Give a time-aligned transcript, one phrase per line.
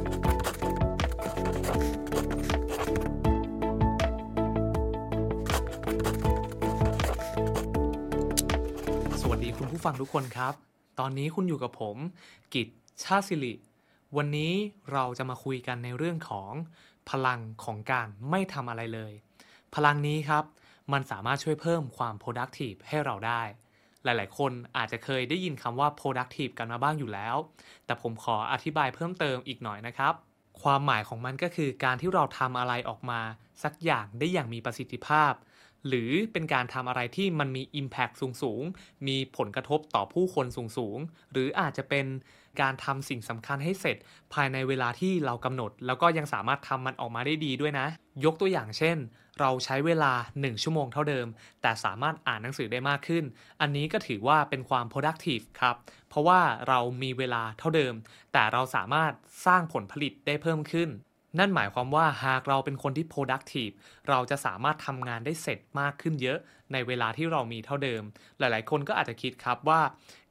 [0.00, 0.02] ส
[9.28, 10.54] วัสดีคุณผู้ฟังทุกคนครับ
[10.98, 11.96] ตอนนี้คุณอยู่กับผม
[12.54, 12.68] กิต
[13.02, 13.54] ชาสิริ
[14.16, 14.52] วันนี้
[14.92, 16.52] เราจะมาคุยกันในเรื่องของ
[17.10, 19.12] พลังของการไม่ทำอะไรเลย
[19.74, 20.44] พลังนี้ครับ
[20.92, 23.42] มันสามารถช่วยเพิ่มความ productive ให้เราได้
[24.04, 27.36] หลาย ๆ คนอาจจะเคยได้ยินคำว่า productive กันมาบ้างอยู่แล้ว
[27.86, 30.14] แต่ผมขออธิบายเพิ่มเติมอีกหน่อยนะครับ
[30.62, 33.20] ความหมายของมันก็คือการที่เราทำอะไรออกมา
[33.62, 35.32] สักอย่างได้อย่างมีประสิทธิภาพ
[35.88, 42.06] หรือเป็นการทำอะไรที่มันมี Impact สูงสูงๆมีผลกระทบต่อผู้คนสูงสูง ๆ หรืออาจจะเป็น
[42.60, 43.96] การทำสิ่งสำคัญให้เสร็จ
[44.34, 47.86] ภายในเวลาที่เรากำหนด แล้วก็ยังสามารถทำมันออกมาได้ดีด้วยนะ
[48.24, 48.96] ยกตัวอย่างเช่น
[49.40, 51.26] เราใช้เวลา 1 ชั่วโมงเท่าเดิม
[51.62, 53.24] แต่สามารถอ่านหนังสือได้มากขึ้น
[53.60, 55.76] อันนี้ก็ถือว่าเป็นความ productive ครับ
[56.08, 57.94] เพราะว่าเรามีเวลาเท่าเดิม
[58.32, 59.12] แต่เราสามารถ
[59.46, 60.90] สร้างผลผลิตได้เพิ่มขึ้น
[61.38, 63.74] นั่นหมายความว่าหากเราเป็นคนที่ productive
[64.08, 66.38] เราจะสามารถทำงานได้เสร็จมากขึ้นเยอะ
[66.72, 68.02] ในเวลาที่เรามีเท่าเดิม
[68.38, 69.80] หลายๆ คนก็อาจจะคิดครับว่า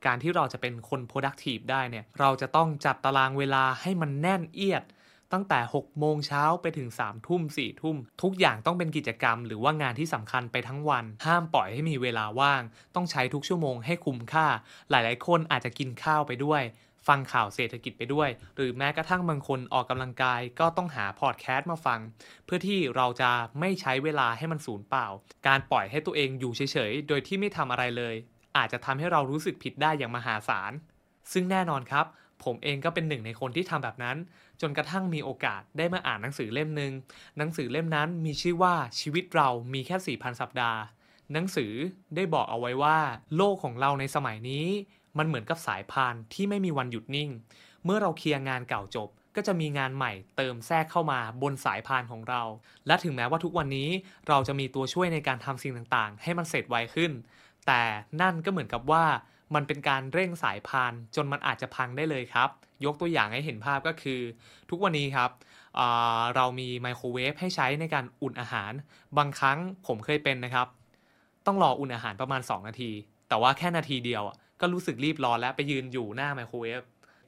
[0.06, 4.84] การที่เราจะเป็นคน productive ได้เนี่ย เราจะต้องจัดตารางเวลาให้มันแน่นเอียด
[5.34, 12.62] ตั้งแต่ 6 โมงเช้าไปถึง 3 ทุ่ม 4 ทุ่ม ทุกอย่างต้องเป็นกิจกรรม หรือว่างานที่สำคัญไปทั้งวัน ห้ามปล่อยให้มีเวลาว่าง
[12.96, 14.48] ต้องใช้ทุกชั่วโมงให้คุ้มค่า
[14.90, 16.64] หลาย ๆ คนอาจจะกินข้าวไปด้วย
[17.08, 22.00] ฟังข่าวเศรษฐกิจไปด้วย หรือแม้กระทั่งบางคนออกกำลังกายก็ต้องหาพอดแคสต์มาฟัง
[22.46, 25.08] เพื่อที่เราจะไม่ใช้เวลาให้มันสูญเปล่า
[25.48, 28.16] การปล่อยให้ตัวเองอยู่เฉย ๆ โดยที่ไม่ทำอะไรเลย
[28.58, 30.72] อาจจะทำให้เรารู้สึกผิดได้อย่างมหาศาล
[31.32, 32.06] ซึ่งแน่นอนครับ
[32.44, 34.18] ผมเองก็เป็นหนึ่งในคนที่ทำแบบนั้น
[34.62, 36.94] จนกระทั่งมีโอกาสได้มาอ่านหนังสือเล่มหนึ่ง
[37.38, 40.80] หนังสือเล่มนั้นมีชื่อว่าชีวิตเรามีแค่ 4,000 สัปดาห์
[41.34, 41.72] หนังสือ
[42.16, 42.98] ได้บอกเอาไว้ว่า
[43.36, 44.68] โลกของเราในสมัยนี้
[45.18, 47.30] มันเหมือนกับสายพานที่ไม่มีวันหยุดนิ่ง
[47.86, 52.42] เมื่อเราเคลียร์งานเก่าจบก็จะมีงานใหม่เติมแทรกเข้ามาบนสายพานของเรา
[52.88, 53.90] และถึงแม้ว่าทุกวันนี้
[54.28, 57.12] เราจะมีตัวช่วยในการทำสิ่งต่างๆ ให้มันเสร็จไวขึ้น
[57.68, 57.82] แต่
[58.22, 59.06] นั่นก็เหมือนกับว่า
[59.56, 62.50] มันเป็นการเร่งสายพานจนมันอาจจะพังได้เลยครับ
[62.86, 64.20] ยกตัวอย่างให้เห็นภาพก็คือ
[64.70, 65.32] ทุกวันนี้ครับ
[66.36, 68.72] เรามีไมโครเวฟให้ใช้ในการอุ่นอาหาร
[69.18, 69.58] บางครั้ง
[69.88, 70.68] ผมเคยเป็นนะครับ
[71.46, 72.92] ต้องรออุ่นอาหารประมาณ 2 นาที
[73.30, 74.24] แต่ว่าแค่นาทีเดียว
[74.62, 76.82] ก็รู้สึกรีบร้อนแล้วไปยืนอยู่หน้าไมโครเวฟ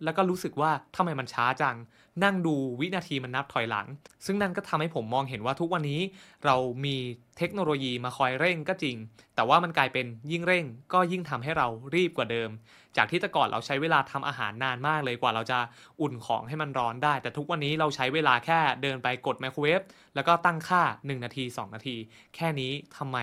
[0.03, 1.75] แล้วก็รู้สึกว่าทำไมมันช้าจัง
[2.23, 3.87] นั่งดูวินาทีมันนับถอยหลัง
[4.25, 6.01] ซึ่งนั่นก็ทำให้ผมมองเห็นว่าทุกวันนี้
[6.45, 6.95] เรามี
[7.37, 8.95] เทคโนโลยีมาคอยเร่งก็จริง
[9.35, 12.49] แต่ว่ามันกลายเป็นยิ่งเร่ง ก็ยิ่งทำให้เรารีบกว่าเดิม
[12.97, 15.59] จากที่แต่ก่อนเราใช้เวลาทำอาหารนานมากเลยกว่าเราจะ
[16.01, 19.81] อุ่นของให้มันร้อนได้ แต่ทุกวันนี้เราใช้เวลาแค่เดินไปกดไมโครเวฟ
[20.15, 21.95] แล้วก็ตั้งค่า 1 นาที 2 นาที
[22.35, 23.17] แค่นี้ทำไม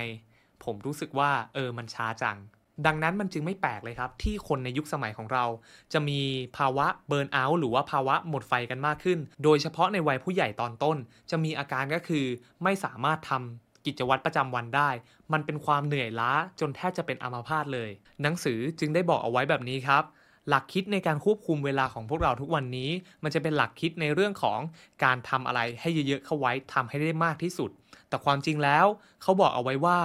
[0.64, 2.38] ผมรู้สึกว่าเออมันช้าจัง
[2.86, 5.44] ดังนั้นมันจึงไม่แปลกเลยครับ ที่คนในยุคสมัยของเรา
[5.92, 6.20] จะมี
[6.56, 10.96] ภาวะเบิร์นเอาท์หรือว่าภาวะหมดไฟกันมากขึ้น โดยเฉพาะในวัยผู้ใหญ่ตอนต้น
[11.30, 12.24] จะมีอาการก็คือ
[12.62, 14.90] ไม่สามารถทำกิจวัตรประจำวันได้
[15.32, 17.90] มันเป็นความเหนื่อยล้าจนแทบจะเป็นอัมพาตเลย
[18.22, 20.04] หนังสือจึงได้บอกเอาไว้แบบนี้ครับ
[20.48, 22.90] หลักคิดในการควบคุมเวลาของพวกเราทุกวันนี้
[23.22, 24.58] มันจะเป็นหลักคิดในเรื่องของ
[25.04, 27.70] การทำอะไรให้เยอะๆเข้าไว้ทำให้ได้มากที่สุด
[28.08, 28.86] แต่ความจริงแล้ว
[29.22, 29.98] เขาบอกเอาไว้ว่า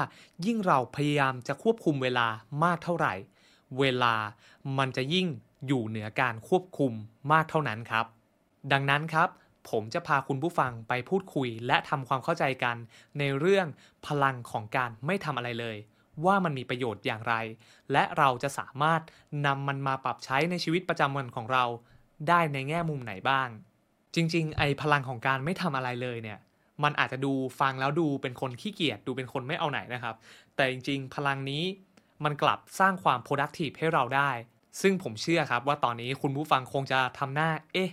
[0.45, 2.27] ยิ่งเราพยายามจะควบคุมเวลา
[2.63, 3.13] มากเท่าไหร่
[3.79, 4.15] เวลา
[4.77, 5.27] มันจะยิ่ง
[5.67, 6.91] อยู่เหนือการควบคุม
[7.31, 8.05] มากเท่านั้นครับ
[8.71, 9.29] ดังนั้นครับ
[9.69, 12.75] ผมจะพาคุณผู้ฟังไปพูดคุยและทำความเข้าใจกัน
[13.19, 13.67] ในเรื่อง
[14.07, 15.77] พลังของการไม่ทำอะไรเลย
[16.25, 17.35] ว่ามันมีประโยชน์อย่างไร
[17.91, 19.01] และเราจะสามารถ
[19.45, 21.63] นำมันมาปรับใช้ในชีวิตประจำวันของเรา
[22.27, 23.47] ได้ในแง่มุมไหนบ้าง
[24.15, 26.39] จริง ๆ ไอพลังของการไม่ทำอะไรเลยเนี่ย
[26.83, 30.15] มันอาจจะดูฟังแล้วดูเป็นคนขี้เกียจดูเป็นคนไม่เอาไหนนะครับ
[30.55, 31.63] แต่จริง ๆ พลังนี้
[32.23, 34.31] มันกลับสร้างความ productive ให้เราได้
[34.81, 37.89] ซึ่งผมเชื่อครับว่าตอนนี้คุณผู้ฟังคงจะทำหน้า เอ๊ะ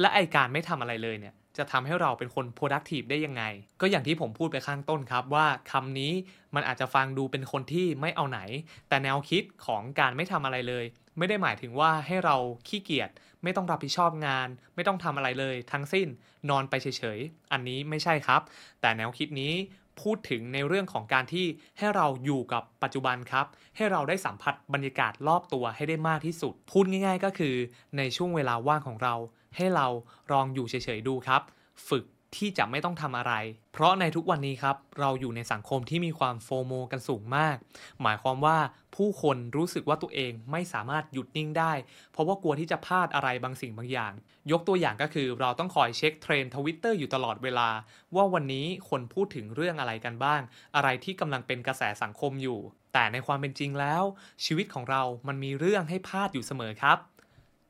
[0.00, 3.42] และไอการไม่ทำอะไรเลยเนี่ย จะทำให้เราเป็นคน productive ได้ยังไง
[3.80, 6.12] ก็อย่างที่ผมพูดไปข้างต้นครับว่าคำนี้
[6.54, 8.40] มันอาจจะฟังดูเป็นคนที่ไม่เอาไหน
[8.88, 10.84] แต่แนวคิดของการไม่ทำอะไรเลย
[11.18, 12.36] ไม่ได้หมายถึงว่าให้เรา
[12.68, 13.10] ขี้เกียจ
[13.42, 16.08] ไม่ต้องรับผิดชอบงาน ไม่ต้องทำอะไรเลย ทั้งสิ้น
[16.50, 18.40] นอนไปเฉยๆ อันนี้ไม่ใช่ครับ
[18.80, 19.54] แต่แนวคิดนี้
[20.00, 21.46] พูดถึงในเรื่องของการที่
[21.78, 23.46] ให้เราอยู่กับปัจจุบันครับ
[23.76, 27.54] ให้เราได้สัมผัสบรรยากาศรอบตัวให้ได้มากที่สุด พูดง่าย ๆ ก็คือ
[27.98, 29.14] ในช่วงเวลาว่างของเรา
[29.58, 29.86] ให้เรา
[30.32, 31.42] ลองอยู่เฉยๆดูครับ
[31.88, 32.04] ฝึก
[32.36, 33.32] ที่จะไม่ต้องทำอะไร
[33.72, 37.56] เพราะในทุกวันนี้ครับ เราอยู่ในสังคมที่มีความ FOMO กันสูงมาก
[38.02, 38.58] หมายความว่า
[38.96, 41.72] ผู้คนรู้สึกว่าตัวเองไม่สามารถหยุดนิ่งได้
[42.12, 44.12] เพราะว่ากลัวที่จะพลาดอะไรบางสิ่งบางอย่าง
[44.50, 47.68] ยกตัวอย่างก็คือเราต้องคอยเช็คเทรนด์ทวิตเตอร์อยู่ตลอดเวลา
[48.16, 50.40] ว่าวันนี้คนพูดถึงเรื่องอะไรกันบ้าง
[50.76, 52.60] อะไรที่กำลังเป็นกระแสสังคมอยู่
[52.92, 54.02] แต่ในความเป็นจริงแล้ว
[54.44, 56.98] ชีวิตของเรามันมีเรื่องให้พลาดอยู่เสมอครับ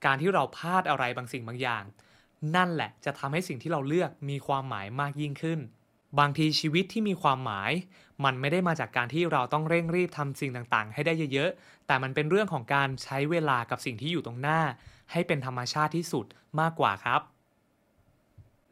[0.04, 1.84] การที่เราพลาดอะไรบางสิ่งบางอย่าง
[2.56, 5.60] นั่นแหละจะทำให้สิ่งที่เราเลือกมีความหมายมากยิ่งขึ้น
[6.18, 7.72] บางทีชีวิตที่มีความหมาย
[8.24, 14.60] มันไม่ได้มาจากการที่เราต้องเร่งรีบทำสิ่งต่างๆ ให้ได้เยอะๆ แต่มันเป็นเรื่องของการใช้เวลากับสิ่งที่อยู่ตรงหน้า
[15.12, 16.26] ให้เป็นธรรมชาติที่สุด
[16.60, 17.20] มากกว่าครับ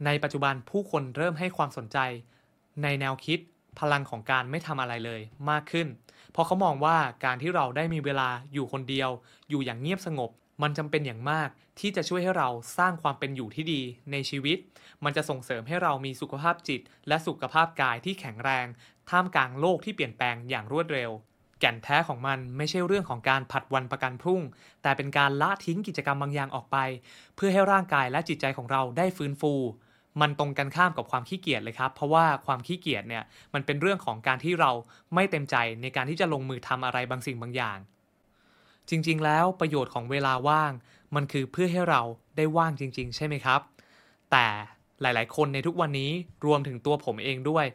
[0.04, 1.98] ในปัจจุบันผู้คนเริ่มให้ความสนใจ
[2.82, 3.38] ในแนวคิด
[3.78, 5.20] พลังของการไม่ทำอะไรเลย
[5.50, 5.86] มากขึ้น
[6.32, 9.10] เพราะเขามองว่าการที่เราได้มีเวลาอยู่คนเดียว
[9.50, 10.30] อยู่อย่างเงียบสงบ
[10.62, 11.48] มันจำเป็นอย่างมาก
[11.80, 12.48] ที่จะช่วยให้เรา
[12.78, 13.80] สร้างความเป็นอยู่ที่ดี
[14.12, 14.58] ในชีวิต
[15.04, 18.66] มันจะส่งเสริมให้เรามีสุขภาพจิต และสุขภาพกายที่แข็งแรง
[19.10, 21.10] ท่ามกลางโลกที่เปลี่ยนแปลงอย่างรวดเร็ว
[21.60, 24.42] แก่นแท้ของมันไม่ใช่เรื่องของการผัดวันประกันพรุ่ง
[24.82, 26.76] แต่เป็นการละทิ้งกิจกรรมบางอย่างออกไป
[27.36, 29.54] เพื่อให้ร่างกายและจิตใจของเราได้ฟื้นฟู
[30.20, 33.24] มันตรงกันข้ามกับความขี้เกียจเลยครับ เพราะว่าความขี้เกียจเนี่ย
[33.54, 34.70] มันเป็นเรื่องของการที่เรา
[35.14, 37.78] ไม่เต็มใจในการที่จะลงมือทำอะไรบางสิ่งบางอย่าง
[38.90, 40.72] จริงๆ แล้วประโยชน์ของเวลาว่าง
[41.14, 42.00] มันคือเพื่อให้เรา
[42.36, 43.60] ได้ว่างจริง ๆ ใช่ไหมครับ
[44.30, 44.46] แต่
[45.00, 46.10] หลายๆ คนในทุกวันนี้
[46.46, 47.66] รวมถึงตัวผมเองด้วย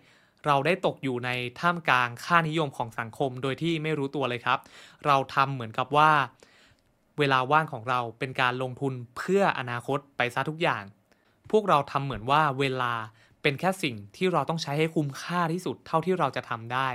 [0.46, 1.30] เราได้ตกอยู่ใน
[1.60, 4.60] ท่ามกลางค่านิยมของสังคมโดยที่ไม่รู้ตัวเลยครับ
[5.06, 6.12] เราทำเหมือนกับว่า
[7.20, 10.84] เวลาว่างของเราเป็นการลงทุนเพื่ออนาคตไปซะทุกอย่าง
[11.52, 12.94] พวกเราทำเหมือนว่าเวลา
[13.42, 16.90] เป็นแค่สิ่งที่เราต้องใช้ให้คุ้มค่าที่สุดเท่าที่เราจะทำได้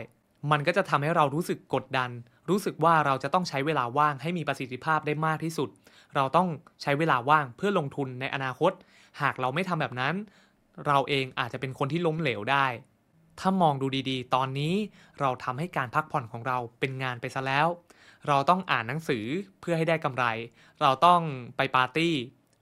[0.50, 2.10] มันก็จะทำให้เรารู้สึกกดดัน
[2.48, 5.68] รู้สึกว่าเราจะต้องใช้เวลาว่างให้มีประสิทธิภาพได้มากที่สุด
[6.14, 6.48] เราต้อง
[6.82, 8.72] ใช้เวลาว่างเพื่อลงทุนในอนาคต
[9.20, 10.14] หากเราไม่ทำแบบนั้น
[10.86, 12.66] เราเองอาจจะเป็นคนที่ล้มเหลวได้
[13.40, 14.74] ถ้ามองดูดีๆ ตอนนี้
[15.20, 17.68] เราทำให้การพักผ่อนของเราเป็นงานไปซะแล้ว
[18.28, 19.24] เราต้องอ่านหนังสือ
[19.60, 20.24] เพื่อให้ได้กำไร
[20.82, 21.20] เราต้อง
[21.56, 22.14] ไปปาร์ตี้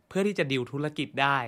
[0.09, 1.39] เพื่อที่จะดิวธุรกิจได้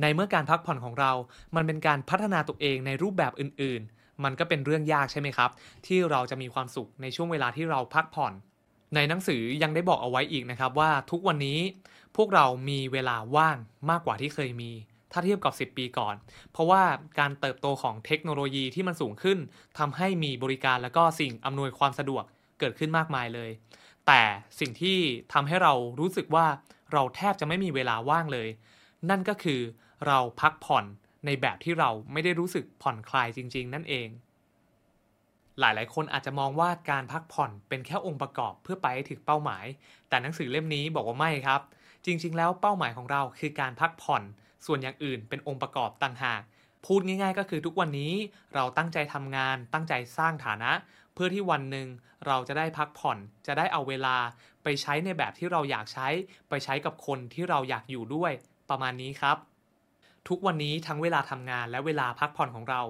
[0.00, 1.12] ในเมื่อการพักผ่อนของเรา
[1.54, 5.50] มันเป็นการพัฒนาตัวเองในรูปแบบอื่นๆ มันก็เป็นเรื่องยากใช่ไหมครับ
[5.86, 8.32] ที่เราจะมีความสุขในช่วงเวลาที่เราพักผ่อน
[8.94, 11.58] ในหนังสือยังได้บอกเอาไว้อีกนะครับว่าทุกวันนี้
[12.16, 13.56] พวกเรามีเวลาว่าง
[13.90, 14.72] มากกว่าที่เคยมี
[15.12, 16.14] ถ้าเทียบกับ 10 ปีก่อน
[16.52, 16.82] เพราะว่า
[17.18, 19.38] การเติบโตของเทคโนโลยีที่มันสูงขึ้น
[19.78, 22.24] ทำให้มีบริการและก็สิ่งอำนวยความสะดวก
[22.58, 23.50] เกิดขึ้นมากมายเลย
[24.06, 24.22] แต่
[24.60, 24.98] สิ่งที่
[25.32, 26.46] ทำให้เรารู้สึกว่า
[26.92, 28.48] เราแทบจะไม่มีเวลาว่างเลย
[29.10, 29.60] นั่นก็คือ
[30.06, 30.84] เราพักผ่อน
[31.26, 34.08] ในแบบที่เราไม่ได้รู้สึกผ่อนคลายจริง ๆ นั่นเอง
[35.60, 39.64] หลายๆ คนอาจจะมองว่าการพักผ่อนเป็นแค่องค์ประกอบเพื่อไปให้ถึงเป้าหมาย
[40.08, 41.60] แต่หนังสือเล่มนี้บอกว่าไม่ครับ
[42.06, 44.22] จริง ๆ แล้วเป้าหมายของเราคือการพักผ่อน
[44.66, 46.42] ส่วนอย่างอื่นเป็นองค์ประกอบต่างหาก
[46.86, 48.12] พูดง่ายๆ ก็คือทุกวันนี้
[48.54, 50.72] เราตั้งใจทำงาน ตั้งใจสร้างฐานะ
[51.14, 51.88] เพื่อที่วันหนึ่ง
[52.26, 54.16] เราจะได้พักผ่อน จะได้เอาเวลา
[54.62, 56.08] ไปใช้ในแบบที่เราอยากใช้
[56.48, 58.32] ไปใช้กับคนที่เราอยากอยู่ด้วย
[58.70, 59.36] ประมาณนี้ครับ
[60.28, 62.82] ทุกวันนี้ทั้งเวลาทำงานและเวลาพักผ่อนของเรา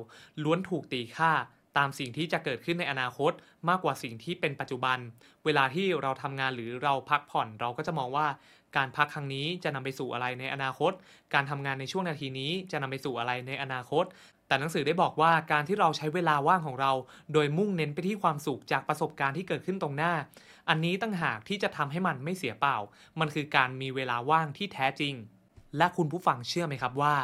[0.42, 1.30] ล้วนถูกตีค่า
[1.76, 3.32] ตามสิ่งที่จะเกิดขึ้นในอนาคต
[3.68, 4.98] มากกว่าสิ่งที่เป็นปัจจุบัน
[5.44, 8.26] เวลาที่เราทำงานหรือเราพักผ่อนเราก็จะมองว่า
[8.76, 10.92] การพักครั้งนี้จะนำไปสู่อะไรในอนาคต
[11.34, 14.04] การทำงานในช่วงนาทีนี้จะนำไปสู่อะไรในอนาคต
[14.48, 16.92] แต่หนังสือได้บอกว่าการที่เราใช้เวลาว่างของเรา
[17.32, 20.12] โดยมุ่งเน้นไปที่ความสุขจากประสบการณ์ที่เกิดขึ้นตรงหน้า
[20.68, 22.76] อันนี้ตั้งหากที่จะทำให้มันไม่เสียเปล่า
[23.20, 25.14] มันคือการมีเวลาว่างที่แท้จริง
[25.76, 27.14] และคุณผู้ฟังเชื่อไหมครับว่า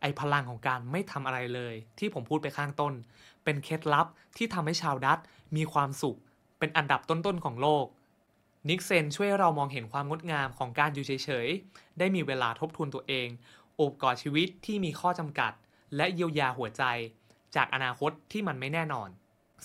[0.00, 2.92] ไอพลังของการไม่ทำอะไรเลย ที่ผมพูดไปข้างต้น
[3.44, 4.06] เป็นเคล็ดลับ
[4.36, 5.18] ที่ทำให้ชาวดัต
[5.56, 6.18] มีความสุข
[6.58, 7.86] เป็นอันดับต้นๆของโลก
[8.68, 13.28] niksen ช่วยเรามองเห็นความงดงามของการอยู่เฉยๆ ได้มีเวลาทบทวนตัวเอง
[13.76, 15.52] โอบกอดชีวิตที่มีข้อจำกัด
[15.96, 16.82] และเยียวยาหัวใจ
[17.56, 19.08] จากอนาคตที่มันไม่แน่นอน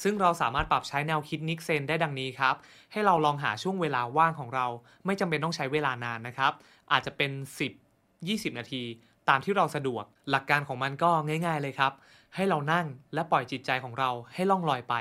[0.04, 2.56] ซึ่งเราสามารถปรับใช้แนวคิด niksen ได้ดังนี้ครับ
[2.92, 4.68] ให้เราลองหาช่วงเวลาว่างของเรา
[5.06, 6.54] ไม่จำเป็นต้องใช้เวลานานนะครับ
[6.92, 7.32] อาจจะเป็น
[7.65, 7.85] 10
[8.24, 8.84] 20 นาที
[9.29, 11.12] ตามที่เราสะดวก หลักการของมันก็
[11.45, 11.93] ง่าย ๆเลยครับ
[12.36, 14.95] ให้เรานั่งและปล่อยจิตใจของเราให้ล่องลอยไป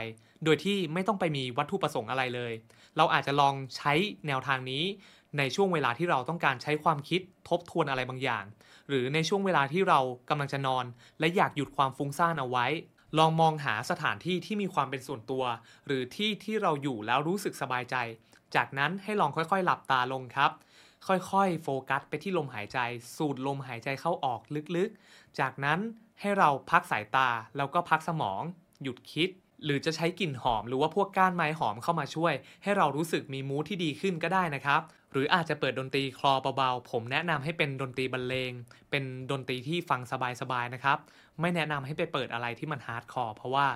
[0.44, 2.52] โดยที่ไม่ต้องไปมีวัตถุประสงค์อะไรเลย
[2.96, 3.92] เราอาจจะลองใช้
[4.26, 4.84] แนวทางนี้
[5.38, 8.44] ในช่วงเวลาที่เราต้องการใช้ความคิดทบทวนอะไรบางอย่าง
[8.88, 10.84] หรือในช่วงเวลาที่เรากำลังจะนอน
[11.20, 12.66] และอยากหยุดความฟุ้งซ่านเอาไว้
[13.18, 15.44] ลองมองหาสถานที่ที่มีความเป็นส่วนตัว
[15.86, 17.96] หรือที่ที่เราอยู่แล้วรู้สึกสบายใจ
[18.56, 20.50] จากนั้นให้ลองค่อยๆ หลับตาลงครับ
[21.06, 22.78] ค่อยๆ โฟกัสไปที่ลมหายใจ
[23.16, 24.40] สูดลมหายใจเข้าออก
[24.76, 25.78] ลึกๆ จากนั้น
[26.20, 28.42] ให้เราพักสายตาแล้วก็พักสมอง
[28.82, 29.30] หยุดคิด
[29.64, 34.80] หรือจะใช้กลิ่นหอมหรือว่าพวกก้านไม้หอมเข้ามาช่วย ให้เรารู้สึกมี mood ที่ดีขึ้นก็ได้นะครับ
[35.12, 38.52] หรืออาจจะเปิดดนตรีคลอเบาๆ ผมแนะนำให้เป็นดนตรีบรรเลง
[38.90, 40.00] เป็นดนตรีที่ฟัง
[40.40, 40.98] สบายๆนะครับ
[41.40, 43.66] ไม่แนะนำให้ไปเปิดอะไรที่มัน hardcore เพราะว่า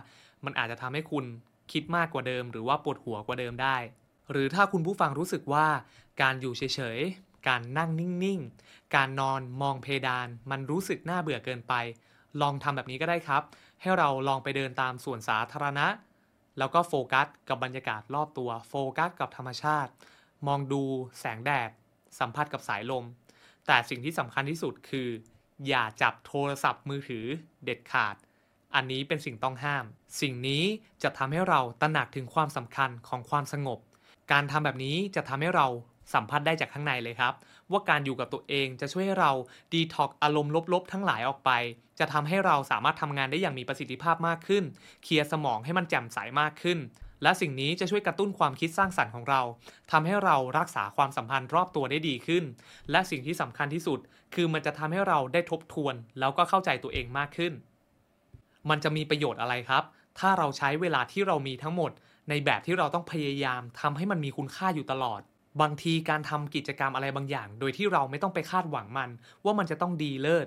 [0.44, 1.24] มันอาจจะทำให้คุณ
[1.72, 3.76] คิดมากกว่าเดิม หรือว่าปวดหัวกว่าเดิมได้
[4.30, 5.66] หรือถ้าคุณผู้ฟังรู้สึกว่า
[6.22, 11.74] การอยู่เฉยๆ การนั่งนิ่งๆ การนอนมองเพดาน มันรู้สึกน่าเบื่อเกินไป
[12.40, 13.42] ลองทำแบบนี้ก็ได้ครับ
[13.80, 15.86] ให้เราลองไปเดินตามสวนสาธารณะ
[16.58, 19.92] แล้วก็โฟกัสกับบรรยากาศรอบตัว โฟกัสกับธรรมชาติ
[20.46, 20.82] มองดู
[21.18, 21.70] แสงแดด
[22.18, 23.04] สัมผัสกับสายลม
[23.66, 25.08] แต่สิ่งที่สำคัญที่สุดคือ
[25.68, 27.24] อย่าจับโทรศัพท์มือถือ
[27.64, 28.16] เด็ดขาด
[28.74, 29.84] อันนี้เป็นสิ่งต้องห้าม
[30.20, 30.64] สิ่งนี้
[31.02, 33.78] จะทำให้เราตระหนักถึงความสำคัญของความสงบ
[34.32, 35.66] การทำแบบนี้จะทำให้เรา
[36.14, 37.34] สัมผัสได้จากข้างในเลยครับ
[37.72, 39.32] ว่าการอยู่กับตัวเองจะช่วยให้เรา
[39.72, 41.50] ดีท็อกอารมณ์ลบๆ ทั้งหลายออกไป
[41.98, 44.64] จะทำให้เราสามารถทำงานได้อย่างมีประสิทธิภาพมากขึ้น
[45.02, 46.78] เคลียร์สมองให้มันแจ่มใสมากขึ้น
[47.22, 49.40] และสิ่งนี้จะช่วยกระตุ้นความคิดสร้างสรรค์ของเรา
[49.90, 52.44] ทำให้เรารักษาความสัมพันธ์รอบตัวได้ดีขึ้น
[52.90, 53.98] และสิ่งที่สำคัญที่สุด
[54.34, 57.52] คือมันจะทำให้เราได้ทบทวน แล้วก็เข้าใจตัวเองมากขึ้น
[58.70, 59.84] มันจะมีประโยชน์อะไรครับ
[60.18, 61.90] ถ้าเราใช้เวลาที่เรามีทั้งหมด
[62.28, 65.20] ในแบบที่เราต้องพยายามทำให้มันมีคุณค่าอยู่ตลอด
[65.60, 69.10] บางทีการทำกิจกรรมอะไรบางอย่าง โดยที่เราไม่ต้องไปคาดหวังมัน
[69.44, 70.46] ว่ามันจะต้องดีเลิศ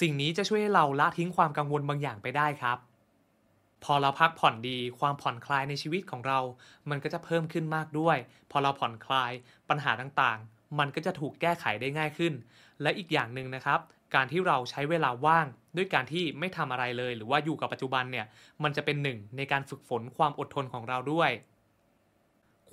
[0.00, 2.78] สิ่งนี้จะช่วยให้เราละทิ้งความกังวลบางอย่างไปได้ครับ
[3.84, 6.38] พอเราพักผ่อนดีความผ่อนคลายในชีวิตของเรา
[6.90, 8.16] มันก็จะเพิ่มขึ้นมากด้วย
[8.50, 9.32] พอเราผ่อนคลาย
[9.68, 12.32] ปัญหาต่างๆ มันก็จะถูกแก้ไขได้ง่ายขึ้น
[12.82, 13.80] และอีกอย่างหนึ่งนะครับ
[14.14, 18.26] การที่เราใช้เวลาว่างด้วยการที่ไม่ทำอะไรเลย หรือว่าอยู่กับปัจจุบันเนี่ย
[18.62, 21.30] มันจะเป็นหนึ่งในการฝึกฝนความอดทนของเราด้วย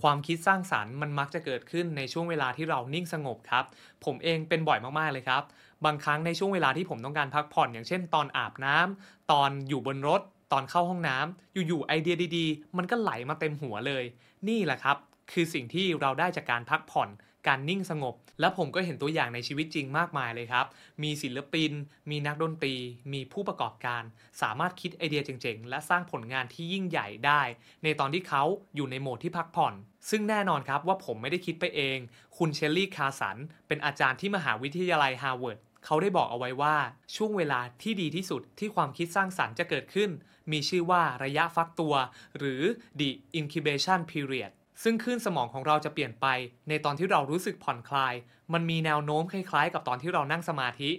[0.01, 3.65] ความคิดสร้างสารรค์มันมักจะเกิดขึ้นในช่วงเวลาที่เรานิ่งสงบครับ
[4.05, 5.43] ผมเองเป็นบ่อยมากๆเลยครับ
[5.85, 14.03] บางครั้งในช่วงเวลาที่ผมต้องการพักผ่อน อย่างเช่น ตอนอาบน้ำตอนอยู่บนรถ ตอนเข้าห้องน้ำอยู่ๆไอเดียดีๆ มันก็ไหลมาเต็มหัวเลย
[14.47, 14.97] นี่แหละครับ
[15.31, 17.09] คือสิ่งที่เราได้จากการพักผ่อน
[17.47, 20.65] การนิ่งสงบ และผมก็เห็นตัวอย่างในชีวิตจริงมากมายเลยครับ
[21.03, 21.71] มีศิลปิน
[22.09, 22.75] มีนักดนตรี
[23.13, 24.03] มีผู้ประกอบการ
[24.41, 27.41] สามารถคิดไอเดียเจ๋งๆ และสร้างผลงานที่ยิ่งใหญ่ได้
[27.83, 28.43] ในตอนที่เขา
[28.75, 29.73] อยู่ในโหมดที่พักผ่อน
[30.09, 31.97] ซึ่งแน่นอนครับว่าผมไม่ได้คิดไปเอง
[32.37, 36.75] คุณเชลลี่คาสัน เป็นอาจารย์ที่มหาวิทยาลัยฮาร์วาร์ดเขาได้บอกเอาไว้ว่า
[37.15, 40.09] ช่วงเวลาที่ดีที่สุดที่ความคิดสร้างสรรค์จะเกิดขึ้น
[40.51, 41.93] มีชื่อว่าระยะฟักตัว
[42.37, 42.61] หรือ
[42.99, 44.51] the incubation period
[44.83, 46.27] ซึ่งคลื่นสมองของเราจะเปลี่ยนไป
[46.69, 48.13] ในตอนที่เรารู้สึกผ่อนคลาย
[48.53, 50.91] มันมีแนวโน้มคล้ายๆ กับตอนที่เรานั่งสมาธิ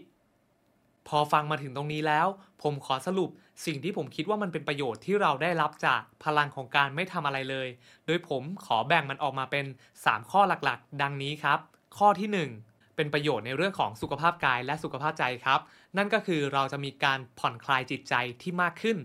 [1.08, 2.26] พอฟังมาถึงตรงนี้แล้ว
[2.62, 3.30] ผมขอสรุป
[3.66, 7.68] สิ่งที่ผมคิดว่ามันเป็นประโยชน์ที่เราได้รับจากพลังของการไม่ทำอะไรเลย
[8.06, 9.66] โดยผมขอแบ่งมันออกมาเป็น
[9.98, 11.58] 3 ข้อหลักๆ ดังนี้ครับ
[11.98, 15.60] ข้อที่ 1เป็นประโยชน์ในเรื่องของสุขภาพกายและสุขภาพใจครับ
[15.96, 18.98] นั่นก็คือเราจะมีการผ่อนคลายจิตใจที่มากขึ้น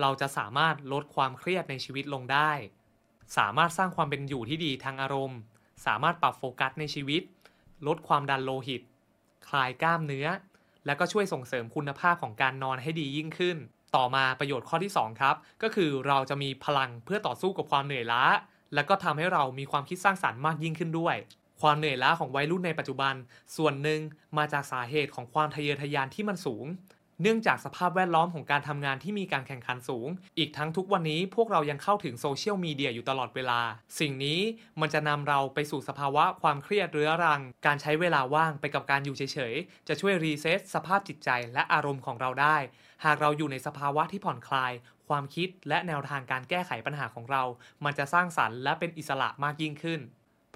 [0.00, 2.50] เราจะสามารถลดความเครียดในชีวิตลงได้
[3.36, 5.38] สามารถสร้างความเป็นอยู่ที่ดีทางอารมณ์
[5.86, 7.22] สามารถปรับโฟกัสในชีวิต
[7.86, 8.82] ลดความดันโลหิต
[9.48, 10.26] คลายกล้ามเนื้อ
[10.86, 13.56] และก็ช่วยส่งเสริมคุณภาพของการนอนให้ดียิ่งขึ้น
[13.96, 18.24] ต่อมาประโยชน์ข้อที่ 2 ครับ ก็คือเราจะมีพลังเพื่อต่อสู้กับความเหนื่อยล้า
[18.74, 21.16] และก็ทำให้เรามีความคิดสร้างสรรค์มากยิ่งขึ้นด้วย
[21.62, 23.14] ความเหนื่อยล้าของวัยรุ่นในปัจจุบัน
[23.56, 24.00] ส่วนหนึ่ง
[24.38, 26.66] มาจากสาเหตุของความทะเยอทะยานที่มันสูง
[27.22, 33.60] เนื่องจากสภาพแวดล้อมของการทำงานที่มีการแข่งขันสูง อีกทั้งทุกวันนี้พวกเรายังเข้าถึงโซเชียลมีเดียอยู่ตลอดเวลา
[34.00, 34.40] สิ่งนี้
[34.80, 42.56] มันจะนำเราไปสู่สภาวะความเครียดเรื้อรัง การใช้เวลาว่างไปกับการอยู่เฉยๆ จะช่วยรีเซ็ตสภาพจิตใจและอารมณ์ของเราได้
[43.04, 44.72] หากเราอยู่ในสภาวะที่ผ่อนคลาย
[45.08, 47.42] ความคิดและแนวทางการแก้ไขปัญหาของเรา
[47.84, 50.00] มันจะสร้างสรรค์และเป็นอิสระมากยิ่งขึ้น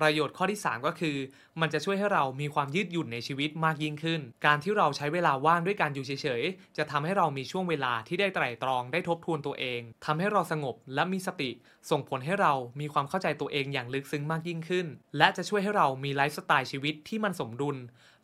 [0.00, 1.16] ประโยชน์ข้อที่ 3 ก็คือ
[1.60, 11.50] มันจะช่วยให้เรามีความยืดหยุ่นในชีวิตมากยิ่งขึ้น การที่เราใช้เวลาว่างด้วยการอยู่เฉยๆ จะทำให้เรามีช่วงเวลาที่ได้ไตร่ตรองได้ทบทวนตัวเองทำให้เราสงบและมีสติ
[11.90, 14.86] ส่งผลให้เรามีความเข้าใจตัวเองอย่างลึกซึ้งมากยิ่งขึ้น
[15.18, 17.76] และจะช่วยให้เรามีไลฟ์สไตล์ชีวิตที่มันสมดุล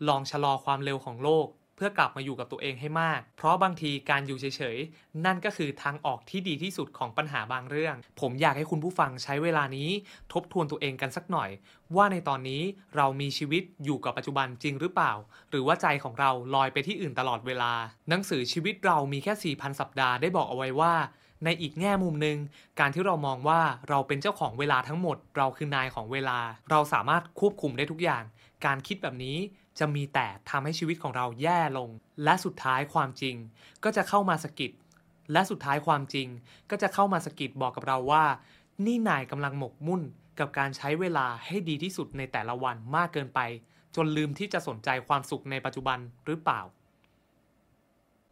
[0.09, 1.47] ลองชะลอความเร็วของโลก
[1.85, 9.91] เพื่อกลับมาอยู่กับตัวเองให้มาก เพราะบางทีการอยู่เฉยๆ นั่นก็คือทางออกที่ดีที่สุดของปัญหาบางเรื่อง ผมอยากให้คุณผู้ฟังใช้เวลานี้
[10.33, 11.51] ทบทวนตัวเองกันสักหน่อย
[11.97, 12.63] ว่าในตอนนี้
[12.97, 15.13] เรามีชีวิตอยู่กับปัจจุบันจริงหรือเปล่า
[15.51, 17.73] หรือว่าใจของเราลอยไปที่อื่นตลอดเวลา
[18.09, 20.95] หนังสือชีวิตเรามีแค่ 4,000 สัปดาห์ได้บอกเอาไว้ว่า
[21.45, 22.39] ในอีกแง่มุมหนึ่ง
[22.81, 26.39] การที่เรามองว่าเราเป็นเจ้าของเวลาทั้งหมด เราคือนายของเวลา
[26.71, 28.23] เราสามารถควบคุมได้ทุกอย่าง
[28.65, 29.39] การคิดแบบนี้
[29.79, 31.89] จะมีแต่ทำให้ชีวิตของเราแย่ลง
[32.25, 33.37] และสุดท้ายความจริง
[33.85, 34.71] ก็จะเข้ามาสะกิด
[35.33, 36.29] และสุดท้ายความจริง
[36.71, 38.25] ก็จะเข้ามาสะกิดบอกกับเราว่า
[38.85, 40.03] นี่นายกำลังหมกมุ่น
[40.39, 43.41] กับการใช้เวลาให้ดีที่สุดในแต่ละวันมากเกินไป
[43.97, 46.61] จนลืมที่จะสนใจความสุขในปัจจุบันหรือเปล่า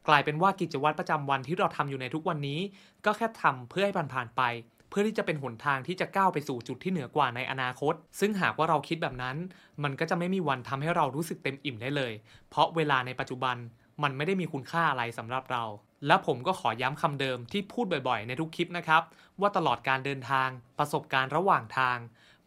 [0.08, 2.60] กลายเป็นว่ากิจวัตรประจำวันที่เราทำอยู่ในทุกวันนี้
[3.04, 4.42] ก็แค่ทำเพื่อให้ผ่านๆไป
[4.90, 9.36] เพื่อที่จะเป็นหนทางที่จะก้าวไปสู่จุดที่เหนือกว่าในอนาคต ซึ่งหากว่าเราคิดแบบนั้น
[9.82, 12.12] มันก็จะไม่มีวันทำให้เรารู้สึกเต็มอิ่มได้เลย
[12.48, 13.56] เพราะเวลาในปัจจุบัน
[14.02, 15.64] มันไม่ได้มีคุณค่าอะไรสำหรับเรา
[16.06, 19.02] และผมก็ขอย้ำคำเดิมที่พูดบ่อยๆ ในทุกคลิปนะครับ
[19.40, 21.98] ว่าตลอดการเดินทาง ประสบการณ์ระหว่างทาง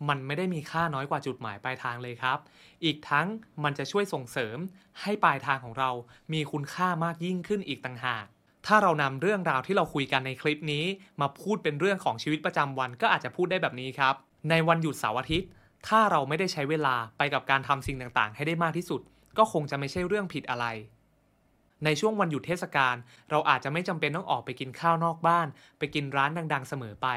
[0.09, 2.37] มันไม่ได้มีค่าน้อยกว่าจุดหมายปลายทางเลยครับ
[2.83, 3.27] อีกทั้ง
[3.63, 4.57] มันจะช่วยส่งเสริม
[5.01, 5.91] ให้ปลายทางของเรา
[6.33, 8.25] มีคุณค่ามากยิ่งขึ้นอีกต่างหาก
[8.67, 10.85] ถ้าเรานำเรื่องราวที่เราคุยกันในคลิปนี้
[11.21, 14.13] มาพูดเป็นเรื่องของชีวิตประจำวันก็อาจจะพูดได้แบบนี้ครับ
[14.49, 15.49] ในวันหยุดเสาร์อาทิตย์
[15.87, 19.01] ถ้าเราไม่ได้ใช้เวลาไปกับการทำสิ่งต่างๆ ให้ได้มากที่สุด
[19.37, 20.65] ก็คงจะไม่ใช่เรื่องผิดอะไร
[21.85, 22.95] ในช่วงวันหยุดเทศกาล
[23.29, 27.07] เราอาจจะไม่จำเป็นต้องออกไปกินข้าวนอกบ้าน ไปกินร้านดัง ๆ เสมอไป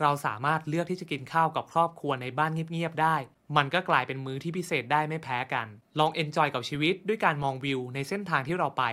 [0.00, 3.16] เราสามารถเลือกที่จะกินข้าวกับครอบครัวในบ้านเงียบๆได้
[3.56, 5.66] มันก็กลายเป็นมื้อที่พิเศษได้ไม่แพ้กัน
[5.98, 8.84] ลองเอนจอยกับชีวิตด้วยการมองวิวในเส้นทางที่เราไป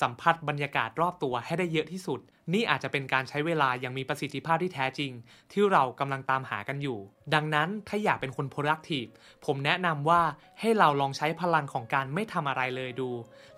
[0.00, 2.20] สัมผัสบรรยากาศรอบตัวให้ได้เยอะที่สุด
[2.54, 5.12] นี่อาจจะเป็นการใช้เวลาอย่างมีประสิทธิภาพที่แท้จริง
[5.52, 6.98] ที่เรากำลังตามหากันอยู่
[7.34, 9.10] ดังนั้นถ้าอยากเป็นคน productive
[9.46, 10.22] ผมแนะนำว่า
[10.60, 13.10] ให้เราลองใช้พลังของการไม่ทำอะไรเลยดู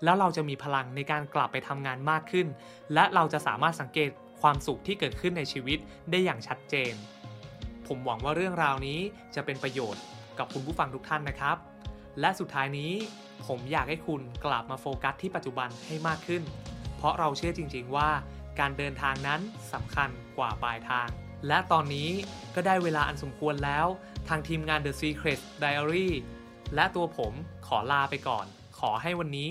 [0.03, 2.47] แล้วเราจะมีพลังในการกลับไปทำงานมากขึ้น
[2.93, 4.09] และเราจะสามารถสังเกต
[4.41, 5.79] ความสุขที่เกิดขึ้นในชีวิต
[6.11, 6.93] ได้อย่างชัดเจน
[7.87, 8.99] ผมหวังว่าเรื่องราวนี้
[9.35, 10.01] จะเป็นประโยชน์
[10.41, 11.57] กับคุณผู้ฟังทุกท่านนะครับ
[12.19, 12.91] และสุดท้ายนี้
[13.47, 16.43] ผมอยากให้คุณกลับมาโฟกัสที่ปัจจุบันให้มากขึ้น
[16.97, 18.09] เพราะเราเชื่อจริงๆว่า
[18.59, 19.41] การเดินทางนั้น
[19.73, 21.07] สำคัญกว่าปลายทาง
[21.47, 22.09] และตอนนี้
[22.55, 23.85] ก็ได้เวลาอันสมควรแล้ว
[24.27, 26.09] ทางทีมงาน The Secret Diary
[26.75, 27.33] และตัวผม
[27.67, 28.45] ขอลาไปก่อน
[28.79, 29.49] ขอให้วันนี้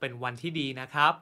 [0.00, 1.12] เป็นวันที่ดีนะครับ